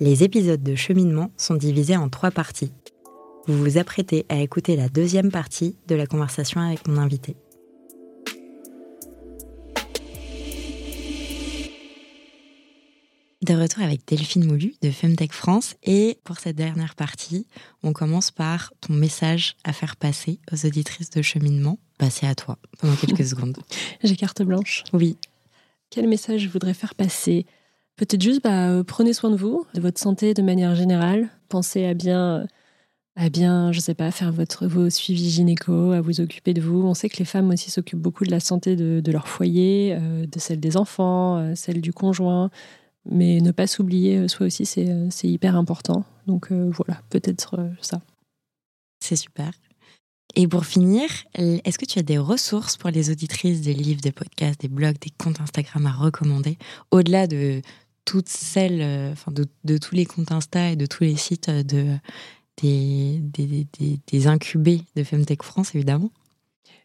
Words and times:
Les 0.00 0.24
épisodes 0.24 0.62
de 0.62 0.74
cheminement 0.74 1.30
sont 1.36 1.56
divisés 1.56 1.96
en 1.96 2.08
trois 2.08 2.30
parties. 2.30 2.72
Vous 3.46 3.58
vous 3.58 3.78
apprêtez 3.78 4.26
à 4.28 4.36
écouter 4.40 4.76
la 4.76 4.88
deuxième 4.88 5.30
partie 5.30 5.76
de 5.88 5.94
la 5.94 6.06
conversation 6.06 6.60
avec 6.60 6.86
mon 6.88 6.96
invité. 6.96 7.36
De 13.42 13.54
retour 13.54 13.82
avec 13.82 14.06
Delphine 14.06 14.46
Moulu 14.46 14.74
de 14.82 14.90
Femtech 14.90 15.32
France 15.32 15.74
et 15.82 16.18
pour 16.24 16.38
cette 16.38 16.56
dernière 16.56 16.94
partie, 16.94 17.46
on 17.82 17.92
commence 17.92 18.30
par 18.30 18.72
ton 18.80 18.92
message 18.92 19.56
à 19.64 19.72
faire 19.72 19.96
passer 19.96 20.38
aux 20.52 20.66
auditrices 20.66 21.10
de 21.10 21.22
cheminement. 21.22 21.78
Passer 21.98 22.26
à 22.26 22.34
toi 22.34 22.58
pendant 22.78 22.96
quelques 22.96 23.24
secondes. 23.28 23.56
J'ai 24.02 24.16
carte 24.16 24.42
blanche. 24.42 24.84
Oui. 24.92 25.18
Quel 25.90 26.06
message 26.06 26.42
je 26.42 26.48
voudrais 26.48 26.74
faire 26.74 26.94
passer? 26.94 27.46
Peut-être 27.96 28.22
juste, 28.22 28.44
bah, 28.44 28.70
euh, 28.70 28.84
prenez 28.84 29.12
soin 29.12 29.30
de 29.30 29.36
vous, 29.36 29.66
de 29.74 29.80
votre 29.80 29.98
santé 29.98 30.34
de 30.34 30.42
manière 30.42 30.76
générale. 30.76 31.28
Pensez 31.48 31.84
à 31.84 31.94
bien, 31.94 32.46
à 33.16 33.28
bien, 33.28 33.72
je 33.72 33.80
sais 33.80 33.94
pas, 33.94 34.12
faire 34.12 34.32
votre, 34.32 34.68
vos 34.68 34.88
suivis 34.88 35.30
gynéco, 35.30 35.90
à 35.90 36.00
vous 36.00 36.20
occuper 36.20 36.54
de 36.54 36.60
vous. 36.60 36.82
On 36.82 36.94
sait 36.94 37.08
que 37.08 37.18
les 37.18 37.24
femmes 37.24 37.50
aussi 37.50 37.72
s'occupent 37.72 38.00
beaucoup 38.00 38.24
de 38.24 38.30
la 38.30 38.38
santé 38.38 38.76
de, 38.76 39.12
leur 39.12 39.26
foyer, 39.26 39.96
euh, 39.98 40.26
de 40.26 40.38
celle 40.38 40.60
des 40.60 40.76
enfants, 40.76 41.38
euh, 41.38 41.54
celle 41.56 41.80
du 41.80 41.92
conjoint. 41.92 42.50
Mais 43.04 43.40
ne 43.40 43.50
pas 43.50 43.66
s'oublier, 43.66 44.28
soi 44.28 44.46
aussi, 44.46 44.66
c'est 44.66 45.28
hyper 45.28 45.56
important. 45.56 46.04
Donc 46.26 46.52
voilà, 46.52 47.00
peut-être 47.08 47.58
ça. 47.80 48.00
C'est 49.00 49.16
super. 49.16 49.50
Et 50.36 50.46
pour 50.46 50.64
finir, 50.64 51.08
est-ce 51.34 51.78
que 51.78 51.84
tu 51.84 51.98
as 51.98 52.02
des 52.02 52.18
ressources 52.18 52.76
pour 52.76 52.90
les 52.90 53.10
auditrices 53.10 53.62
des 53.62 53.74
livres, 53.74 54.00
des 54.00 54.12
podcasts, 54.12 54.60
des 54.60 54.68
blogs, 54.68 54.98
des 55.00 55.10
comptes 55.10 55.40
Instagram 55.40 55.86
à 55.86 55.92
recommander, 55.92 56.56
au-delà 56.90 57.26
de 57.26 57.62
toutes 58.04 58.28
celles, 58.28 58.80
euh, 58.80 59.12
enfin 59.12 59.32
de, 59.32 59.78
tous 59.78 59.94
les 59.94 60.04
comptes 60.04 60.32
Insta 60.32 60.70
et 60.70 60.76
de 60.76 60.86
tous 60.86 61.04
les 61.04 61.16
sites 61.16 61.50
de, 61.50 61.96
des, 62.62 63.20
des, 64.06 64.26
incubés 64.26 64.82
de 64.96 65.04
Femtech 65.04 65.42
France, 65.42 65.74
évidemment? 65.74 66.10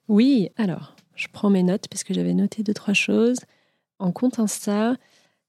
Oui, 0.07 0.49
alors, 0.57 0.95
je 1.15 1.27
prends 1.31 1.49
mes 1.49 1.63
notes 1.63 1.87
parce 1.89 2.03
que 2.03 2.13
j'avais 2.13 2.33
noté 2.33 2.63
deux, 2.63 2.73
trois 2.73 2.93
choses. 2.93 3.39
En 3.97 4.11
compte 4.11 4.39
Insta, 4.39 4.97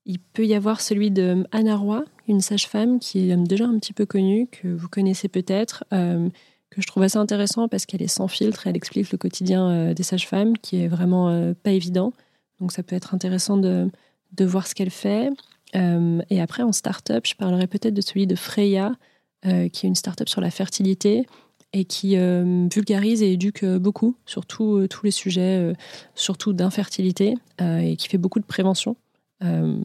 il 0.06 0.18
peut 0.18 0.46
y 0.46 0.54
avoir 0.54 0.80
celui 0.80 1.10
de 1.10 1.46
Anna 1.52 1.76
Roy, 1.76 2.04
une 2.28 2.40
sage-femme 2.40 2.98
qui 2.98 3.30
est 3.30 3.36
déjà 3.36 3.66
un 3.66 3.78
petit 3.78 3.92
peu 3.92 4.06
connue, 4.06 4.46
que 4.46 4.68
vous 4.68 4.88
connaissez 4.88 5.28
peut-être. 5.28 5.84
Euh, 5.92 6.28
que 6.76 6.82
je 6.82 6.86
trouve 6.86 7.02
assez 7.02 7.16
intéressant 7.16 7.68
parce 7.68 7.86
qu'elle 7.86 8.02
est 8.02 8.06
sans 8.06 8.28
filtre, 8.28 8.66
elle 8.66 8.76
explique 8.76 9.10
le 9.10 9.18
quotidien 9.18 9.70
euh, 9.70 9.94
des 9.94 10.02
sages-femmes 10.02 10.58
qui 10.58 10.82
est 10.82 10.88
vraiment 10.88 11.30
euh, 11.30 11.54
pas 11.54 11.70
évident. 11.70 12.12
Donc 12.60 12.70
ça 12.70 12.82
peut 12.82 12.94
être 12.94 13.14
intéressant 13.14 13.56
de, 13.56 13.90
de 14.32 14.44
voir 14.44 14.66
ce 14.66 14.74
qu'elle 14.74 14.90
fait. 14.90 15.30
Euh, 15.74 16.20
et 16.28 16.40
après, 16.40 16.62
en 16.62 16.72
start-up, 16.72 17.26
je 17.26 17.34
parlerai 17.34 17.66
peut-être 17.66 17.94
de 17.94 18.00
celui 18.00 18.26
de 18.26 18.36
Freya, 18.36 18.94
qui 19.42 19.86
est 19.86 19.88
une 19.88 19.94
start-up 19.94 20.28
sur 20.28 20.40
la 20.40 20.50
fertilité 20.50 21.24
et 21.72 21.84
qui 21.84 22.16
vulgarise 22.16 23.22
et 23.22 23.32
éduque 23.32 23.64
beaucoup 23.64 24.16
sur 24.24 24.44
tous 24.44 24.88
les 25.04 25.12
sujets, 25.12 25.72
surtout 26.16 26.52
d'infertilité, 26.52 27.34
et 27.60 27.94
qui 27.96 28.08
fait 28.08 28.18
beaucoup 28.18 28.40
de 28.40 28.44
prévention. 28.44 28.96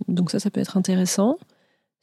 donc 0.08 0.31
ça, 0.31 0.39
ça 0.39 0.50
peut 0.50 0.62
être 0.62 0.78
intéressant. 0.78 1.38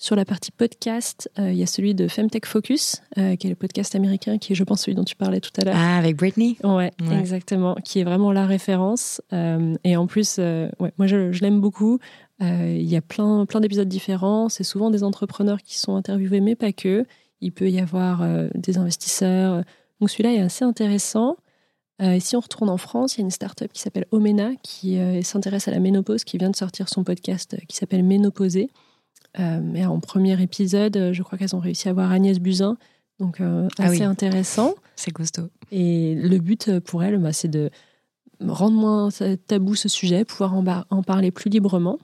Sur 0.01 0.15
la 0.15 0.25
partie 0.25 0.53
podcast, 0.53 1.29
euh, 1.41 1.51
il 1.51 1.59
y 1.59 1.63
a 1.65 1.67
celui 1.67 1.93
de 1.93 2.07
Femtech 2.07 2.47
Focus, 2.47 3.03
euh, 3.19 3.35
qui 3.35 3.49
est 3.49 3.51
le 3.51 3.57
podcast 3.57 3.97
américain, 3.97 4.39
qui 4.39 4.53
est, 4.53 4.55
je 4.55 4.63
pense, 4.63 4.83
celui 4.83 4.95
dont 4.95 5.03
tu 5.03 5.17
parlais 5.17 5.41
tout 5.41 5.51
à 5.61 5.65
l'heure. 5.65 5.75
Ah, 5.77 5.99
avec 5.99 6.15
Britney? 6.15 6.57
Ouais, 6.63 6.93
exactement. 7.11 7.75
Qui 7.83 7.99
est 7.99 8.05
vraiment 8.05 8.31
la 8.31 8.47
référence. 8.47 9.21
Euh, 9.33 9.75
et 9.83 9.97
en 9.97 10.07
plus, 10.07 10.39
ouais, 10.39 10.93
moi, 10.99 11.09
je, 11.09 11.37
l'aime 11.41 11.61
beaucoup. 11.61 11.99
Il 12.41 12.89
y 12.89 12.95
a 12.95 13.01
plein, 13.01 13.45
plein 13.45 13.59
d'épisodes 13.59 13.89
différents. 13.89 14.49
C'est 14.49 14.63
souvent 14.63 14.91
des 14.91 15.03
entrepreneurs 15.03 15.63
qui 15.63 15.77
sont 15.77 15.97
interviewés, 15.97 16.41
mais 16.41 16.55
pas 16.55 16.71
que. 16.71 17.05
Il 17.41 17.51
peut 17.51 17.69
y 17.69 17.81
avoir 17.81 18.25
des 18.55 18.79
investisseurs. 18.79 19.65
Donc 20.01 20.11
celui-là 20.11 20.33
est 20.33 20.41
assez 20.41 20.65
intéressant. 20.65 21.37
et 21.99 22.21
si 22.21 22.37
on 22.37 22.41
retourne 22.41 22.71
en 22.71 22.77
France, 22.77 23.17
il 23.17 23.21
y 23.21 23.23
a 23.23 23.25
une 23.25 23.33
start-up 23.33 23.73
qui 23.73 23.81
s'appelle 23.81 24.07
Omena, 24.13 24.51
qui 24.63 24.97
s'intéresse 25.25 25.67
à 25.67 25.73
la 25.73 25.81
ménopause, 25.81 26.23
qui 26.23 26.39
vient 26.39 26.51
de 26.51 26.57
sortir 26.57 26.89
son 26.89 27.03
podcast 27.03 27.57
qui 27.67 27.77
s'appelle 27.77 28.05
Ménopausée 28.05 28.71
euh, 29.39 29.85
en 29.85 30.01
premier 30.01 30.41
épisode, 30.43 30.97
euh, 30.97 31.13
je 31.13 31.23
crois 31.23 31.39
qu'elles 31.39 31.55
ont 31.55 31.61
réussi 31.61 31.89
à 31.89 31.93
avoir 31.93 32.11
Agnès 32.11 32.39
Buzyn, 32.39 32.77
donc 33.19 33.41
euh, 33.41 33.69
ah 33.79 33.85
assez 33.85 34.03
intéressant. 34.03 34.75
C'est 34.97 35.11
costaud. 35.11 35.49
Et 35.71 36.15
le 36.15 36.39
but 36.39 36.79
pour 36.81 37.03
elle, 37.03 37.19
bah, 37.19 37.33
c'est 37.33 37.49
de 37.49 37.71
rendre 38.41 38.77
moins 38.77 39.09
tabou 39.47 39.75
ce 39.75 39.89
sujet, 39.89 40.25
pouvoir 40.25 40.55
en, 40.55 41.03
parler 41.03 41.31
plus 41.31 41.51
librement. 41.51 41.99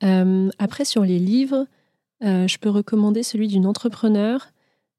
après, 0.00 0.84
sur 0.84 1.04
les 1.04 1.18
livres, 1.18 1.66
je 2.20 2.56
peux 2.58 2.70
recommander 2.70 3.24
celui 3.24 3.48
d'une 3.48 3.66
entrepreneur 3.66 4.52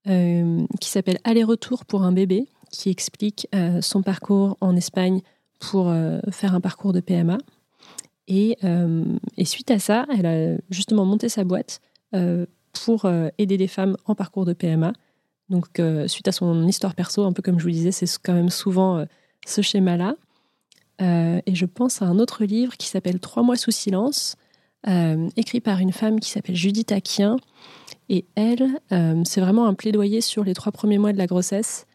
qui 0.06 0.90
s'appelle 0.90 1.20
Aller-retour 1.24 1.86
pour 1.86 2.04
un 2.04 2.12
bébé, 2.12 2.48
qui 2.70 2.90
explique 2.90 3.48
son 3.80 4.02
parcours 4.02 4.58
en 4.60 4.76
Espagne 4.76 5.22
pour 5.60 5.94
faire 6.32 6.54
un 6.54 6.62
parcours 6.62 6.92
de 6.92 7.00
PMA. 7.00 7.38
Euh, 8.30 9.04
et, 9.38 9.46
suite 9.46 9.72
à 9.72 9.80
ça, 9.80 10.06
elle 10.18 10.26
a 10.26 10.58
justement 10.70 11.06
monté 11.06 11.30
sa 11.30 11.44
boîte 11.44 11.80
euh, 12.14 12.46
pour 12.74 13.06
euh, 13.06 13.30
aider 13.38 13.58
des 13.58 13.68
femmes 13.68 13.98
en 14.06 14.16
parcours 14.16 14.46
de 14.46 14.54
PMA. 14.54 14.94
Donc, 15.50 15.82
suite 16.08 16.28
à 16.28 16.34
son 16.34 16.68
histoire 16.68 16.94
perso, 16.94 17.24
un 17.24 17.32
peu 17.32 17.42
comme 17.42 17.58
je 17.58 17.64
vous 17.64 17.72
disais, 17.72 17.94
c'est 17.94 18.08
quand 18.22 18.34
même 18.34 18.50
souvent 18.50 19.06
ce 19.46 19.62
schéma-là. 19.62 20.16
et 21.00 21.56
je 21.56 21.66
pense 21.66 22.02
à 22.02 22.06
un 22.06 22.20
autre 22.20 22.44
livre 22.44 22.76
qui 22.76 22.88
s'appelle 22.88 23.22
Trois 23.22 23.44
mois 23.44 23.56
sous 23.56 23.72
silence, 23.72 24.36
écrit 25.38 25.62
par 25.62 25.80
une 25.80 25.94
femme 25.94 26.20
qui 26.20 26.32
s'appelle 26.32 26.58
Judith 26.58 26.92
Aquien. 26.92 27.38
Et 28.10 28.26
elle, 28.36 28.82
c'est 29.24 29.40
vraiment 29.40 29.68
un 29.68 29.74
plaidoyer 29.74 30.20
sur 30.20 30.44
les 30.44 30.54
trois 30.54 30.74
premiers 30.74 30.98
mois 30.98 31.14
de 31.14 31.18
la 31.18 31.28
grossesse, 31.28 31.86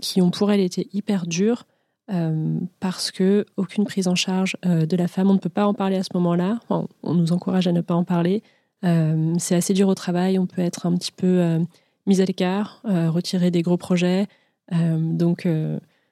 qui 0.00 0.20
ont 0.20 0.32
pour 0.32 0.50
elle 0.50 0.58
été 0.58 0.88
hyper 0.92 1.28
durs, 1.28 1.64
euh, 2.12 2.58
parce 2.80 3.10
que 3.10 3.46
aucune 3.56 3.84
prise 3.84 4.06
en 4.06 4.14
charge 4.14 4.56
euh, 4.66 4.84
de 4.84 4.96
la 4.96 5.08
femme, 5.08 5.30
on 5.30 5.34
ne 5.34 5.38
peut 5.38 5.48
pas 5.48 5.66
en 5.66 5.72
parler 5.72 5.96
à 5.96 6.02
ce 6.02 6.10
moment-là. 6.14 6.60
on 6.68 7.14
nous 7.14 7.32
encourage 7.32 7.66
à 7.66 7.72
ne 7.72 7.80
pas 7.80 7.94
en 7.94 8.04
parler. 8.04 8.42
Euh, 8.84 9.34
c'est 9.38 9.54
assez 9.54 9.72
dur 9.72 9.88
au 9.88 9.94
travail, 9.94 10.38
on 10.38 10.46
peut 10.46 10.60
être 10.60 10.86
un 10.86 10.94
petit 10.96 11.12
peu 11.12 11.58
mis 12.06 12.20
à 12.20 12.24
l'écart, 12.24 12.82
retirer 12.84 13.50
des 13.50 13.62
gros 13.62 13.76
projets. 13.76 14.26
donc, 14.70 15.46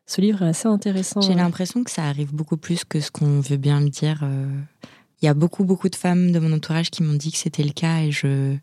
ce 0.07 0.21
livre 0.21 0.43
est 0.43 0.49
assez 0.49 0.69
intéressant. 0.69 1.21
J'ai 1.21 1.35
l'impression 1.35 1.85
que 1.85 1.91
ça 1.91 2.05
arrive 2.05 2.35
beaucoup 2.35 2.57
plus 2.57 2.85
que 2.85 3.01
ce 3.01 3.11
qu'on 3.11 3.41
veut 3.41 3.57
bien 3.57 3.81
le 3.81 3.91
dire. 3.91 4.25
Il 5.21 5.27
y 5.27 5.29
a 5.29 5.35
beaucoup, 5.35 5.65
beaucoup 5.65 5.89
de 5.89 5.97
femmes 5.97 6.33
de 6.33 6.39
mon 6.39 6.53
entourage 6.53 6.91
qui 6.91 7.03
m'ont 7.03 7.15
dit 7.15 7.31
que 7.31 7.39
c'était 7.39 7.63
le 7.63 7.73
cas 7.73 7.99
et 8.01 8.11
je 8.11 8.57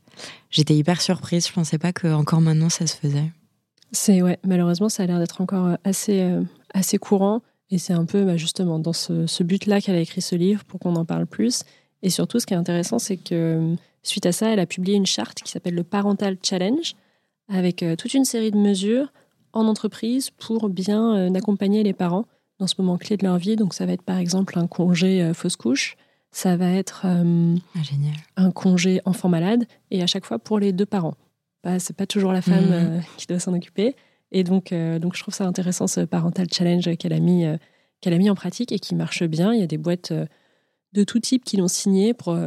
j'étais 0.49 0.73
hyper 0.73 1.01
surprise. 1.01 1.47
Je 1.47 1.53
pensais 1.53 1.77
pas 1.77 1.93
que 1.93 2.07
encore 2.07 2.41
maintenant 2.41 2.69
ça 2.69 2.87
se 2.87 2.95
faisait. 2.95 3.31
C'est 3.91 4.21
ouais, 4.21 4.39
malheureusement, 4.43 4.89
ça 4.89 5.03
a 5.03 5.05
l'air 5.05 5.19
d'être 5.19 5.41
encore 5.41 5.77
assez 5.83 6.33
assez 6.77 6.97
courant. 6.97 7.41
Et 7.69 7.77
c'est 7.77 7.93
un 7.93 8.05
peu 8.05 8.23
bah, 8.23 8.37
justement 8.37 8.79
dans 8.79 8.93
ce, 8.93 9.43
but-là 9.43 9.81
qu'elle 9.81 9.95
a 9.95 9.99
écrit 9.99 10.21
ce 10.21 10.35
livre 10.35 10.63
pour 10.63 10.79
qu'on 10.79 10.95
en 10.95 11.05
parle 11.05 11.25
plus. 11.25 11.63
Et 12.01 12.09
surtout, 12.09 12.39
ce 12.39 12.45
qui 12.45 12.53
est 12.53 12.57
intéressant, 12.57 12.99
c'est 12.99 13.17
que 13.17 13.75
suite 14.03 14.25
à 14.25 14.31
ça, 14.31 14.49
elle 14.49 14.59
a 14.59 14.65
publié 14.65 14.95
une 14.95 15.05
charte 15.05 15.41
qui 15.41 15.51
s'appelle 15.51 15.75
le 15.75 15.83
Parental 15.83 16.37
Challenge, 16.41 16.95
avec 17.49 17.83
euh, 17.83 17.95
toute 17.95 18.13
une 18.13 18.25
série 18.25 18.51
de 18.51 18.57
mesures 18.57 19.11
en 19.53 19.65
entreprise 19.67 20.29
pour 20.29 20.69
bien 20.69 21.15
euh, 21.15 21.33
accompagner 21.33 21.83
les 21.83 21.93
parents 21.93 22.25
dans 22.59 22.67
ce 22.67 22.75
moment 22.77 22.97
clé 22.97 23.17
de 23.17 23.25
leur 23.25 23.37
vie. 23.37 23.55
Donc 23.55 23.73
ça 23.73 23.85
va 23.85 23.93
être 23.93 24.03
par 24.03 24.17
exemple 24.17 24.57
un 24.57 24.67
congé 24.67 25.21
euh, 25.21 25.33
fausse 25.33 25.55
couche, 25.55 25.97
ça 26.31 26.55
va 26.55 26.71
être 26.71 27.01
ah, 27.05 27.23
un 28.37 28.51
congé 28.51 29.01
enfant 29.05 29.29
malade, 29.29 29.65
et 29.91 30.03
à 30.03 30.07
chaque 30.07 30.25
fois 30.25 30.39
pour 30.39 30.59
les 30.59 30.71
deux 30.71 30.85
parents. 30.85 31.15
Bah, 31.63 31.79
c'est 31.79 31.95
pas 31.95 32.05
toujours 32.05 32.31
la 32.31 32.41
femme 32.41 32.69
mmh. 32.69 33.01
qui 33.17 33.27
doit 33.27 33.39
s'en 33.39 33.53
occuper. 33.53 33.95
Et 34.31 34.43
donc, 34.43 34.71
euh, 34.71 34.99
donc, 34.99 35.15
je 35.15 35.21
trouve 35.21 35.33
ça 35.33 35.45
intéressant, 35.45 35.87
ce 35.87 36.01
parental 36.01 36.47
challenge 36.51 36.95
qu'elle 36.97 37.13
a, 37.13 37.19
mis, 37.19 37.45
euh, 37.45 37.57
qu'elle 38.01 38.13
a 38.13 38.17
mis 38.17 38.29
en 38.29 38.35
pratique 38.35 38.71
et 38.71 38.79
qui 38.79 38.95
marche 38.95 39.23
bien. 39.23 39.53
Il 39.53 39.59
y 39.59 39.63
a 39.63 39.67
des 39.67 39.77
boîtes 39.77 40.11
euh, 40.11 40.25
de 40.93 41.03
tout 41.03 41.19
type 41.19 41.45
qui 41.45 41.57
l'ont 41.57 41.67
signé. 41.67 42.13
Pour 42.13 42.37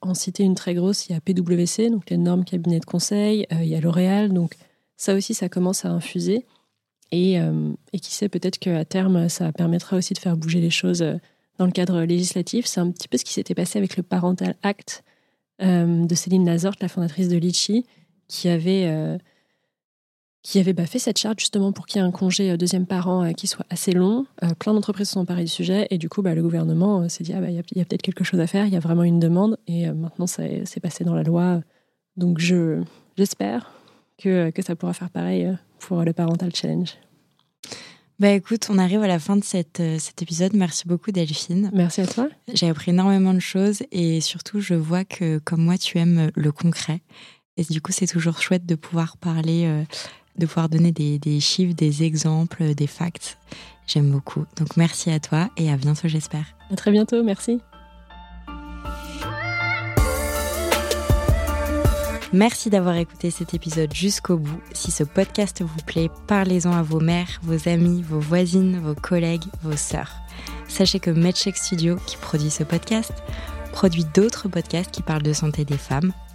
en 0.00 0.14
citer 0.14 0.44
une 0.44 0.54
très 0.54 0.74
grosse, 0.74 1.08
il 1.08 1.12
y 1.12 1.14
a 1.14 1.20
PwC, 1.20 1.90
donc 1.90 2.10
l'énorme 2.10 2.44
cabinet 2.44 2.78
de 2.78 2.84
conseil. 2.84 3.46
il 3.50 3.66
y 3.66 3.74
a 3.74 3.80
L'Oréal. 3.80 4.32
Donc, 4.32 4.54
ça 4.96 5.14
aussi, 5.14 5.34
ça 5.34 5.48
commence 5.48 5.84
à 5.84 5.90
infuser. 5.90 6.44
Et, 7.10 7.34
et 7.36 8.00
qui 8.00 8.12
sait, 8.12 8.28
peut-être 8.28 8.58
qu'à 8.58 8.84
terme, 8.84 9.28
ça 9.28 9.52
permettra 9.52 9.96
aussi 9.96 10.12
de 10.12 10.18
faire 10.18 10.36
bouger 10.36 10.60
les 10.60 10.70
choses 10.70 11.04
dans 11.58 11.66
le 11.66 11.70
cadre 11.70 12.02
législatif. 12.02 12.66
C'est 12.66 12.80
un 12.80 12.90
petit 12.90 13.08
peu 13.08 13.16
ce 13.16 13.24
qui 13.24 13.32
s'était 13.32 13.54
passé 13.54 13.78
avec 13.78 13.96
le 13.96 14.02
Parental 14.02 14.56
Act 14.62 15.04
de 15.60 16.14
Céline 16.14 16.44
Nazort, 16.44 16.74
la 16.80 16.88
fondatrice 16.88 17.28
de 17.28 17.38
Litchi, 17.38 17.86
qui 18.28 18.48
avait 18.48 19.18
qui 20.44 20.60
avait 20.60 20.74
bah, 20.74 20.86
fait 20.86 20.98
cette 20.98 21.18
charte 21.18 21.40
justement 21.40 21.72
pour 21.72 21.86
qu'il 21.86 22.00
y 22.00 22.04
ait 22.04 22.06
un 22.06 22.12
congé 22.12 22.50
euh, 22.50 22.56
deuxième 22.56 22.86
parent 22.86 23.24
euh, 23.24 23.32
qui 23.32 23.46
soit 23.46 23.64
assez 23.70 23.92
long. 23.92 24.26
Euh, 24.44 24.50
plein 24.54 24.74
d'entreprises 24.74 25.08
se 25.08 25.14
sont 25.14 25.20
emparées 25.20 25.44
du 25.44 25.50
sujet 25.50 25.88
et 25.90 25.96
du 25.96 26.10
coup, 26.10 26.20
bah, 26.22 26.34
le 26.34 26.42
gouvernement 26.42 27.08
s'est 27.08 27.24
dit 27.24 27.32
ah, 27.32 27.40
bah, 27.40 27.48
il 27.48 27.56
y 27.56 27.80
a, 27.80 27.84
peut-être 27.84 28.02
quelque 28.02 28.24
chose 28.24 28.38
à 28.38 28.46
faire, 28.46 28.66
il 28.66 28.72
y 28.72 28.76
a 28.76 28.80
vraiment 28.80 29.02
une 29.02 29.18
demande 29.18 29.56
et 29.66 29.90
maintenant 29.90 30.26
ça 30.26 30.42
s'est 30.66 30.80
passé 30.80 31.02
dans 31.02 31.14
la 31.14 31.22
loi. 31.22 31.62
Donc 32.16 32.38
je 32.38 32.82
j'espère 33.16 33.72
que, 34.18 34.50
que 34.50 34.62
ça 34.62 34.76
pourra 34.76 34.92
faire 34.92 35.10
pareil 35.10 35.50
pour 35.78 36.02
le 36.02 36.12
Parental 36.12 36.54
Challenge. 36.54 36.94
Bah 38.20 38.30
écoute, 38.30 38.68
on 38.70 38.78
arrive 38.78 39.02
à 39.02 39.08
la 39.08 39.18
fin 39.18 39.36
de 39.36 39.42
cette, 39.42 39.82
cet 39.98 40.22
épisode. 40.22 40.54
Merci 40.54 40.86
beaucoup 40.86 41.10
Delphine. 41.10 41.70
Merci 41.72 42.02
à 42.02 42.06
toi. 42.06 42.28
J'ai 42.52 42.68
appris 42.68 42.90
énormément 42.90 43.32
de 43.32 43.40
choses 43.40 43.82
et 43.90 44.20
surtout 44.20 44.60
je 44.60 44.74
vois 44.74 45.04
que 45.04 45.38
comme 45.38 45.62
moi 45.62 45.78
tu 45.78 45.98
aimes 45.98 46.30
le 46.34 46.52
concret. 46.52 47.00
Et 47.56 47.64
du 47.64 47.80
coup 47.80 47.92
c'est 47.92 48.06
toujours 48.06 48.40
chouette 48.40 48.66
de 48.66 48.74
pouvoir 48.74 49.16
parler, 49.16 49.64
euh, 49.66 49.84
de 50.38 50.46
pouvoir 50.46 50.68
donner 50.68 50.92
des, 50.92 51.18
des 51.18 51.40
chiffres, 51.40 51.74
des 51.74 52.02
exemples, 52.02 52.74
des 52.74 52.86
facts. 52.86 53.38
J'aime 53.86 54.10
beaucoup. 54.10 54.44
Donc 54.56 54.76
merci 54.76 55.10
à 55.10 55.20
toi 55.20 55.50
et 55.56 55.70
à 55.70 55.76
bientôt 55.76 56.08
j'espère. 56.08 56.46
À 56.70 56.76
très 56.76 56.90
bientôt, 56.90 57.22
merci. 57.22 57.60
Merci 62.34 62.68
d'avoir 62.68 62.96
écouté 62.96 63.30
cet 63.30 63.54
épisode 63.54 63.94
jusqu'au 63.94 64.38
bout. 64.38 64.60
Si 64.72 64.90
ce 64.90 65.04
podcast 65.04 65.62
vous 65.62 65.82
plaît, 65.86 66.10
parlez-en 66.26 66.72
à 66.72 66.82
vos 66.82 66.98
mères, 66.98 67.40
vos 67.44 67.68
amis, 67.68 68.02
vos 68.02 68.18
voisines, 68.18 68.80
vos 68.80 68.96
collègues, 68.96 69.44
vos 69.62 69.76
sœurs. 69.76 70.10
Sachez 70.66 70.98
que 70.98 71.12
MedCheck 71.12 71.56
Studio, 71.56 71.96
qui 72.06 72.16
produit 72.16 72.50
ce 72.50 72.64
podcast, 72.64 73.12
produit 73.70 74.04
d'autres 74.16 74.48
podcasts 74.48 74.90
qui 74.90 75.02
parlent 75.02 75.22
de 75.22 75.32
santé 75.32 75.64
des 75.64 75.78
femmes. 75.78 76.12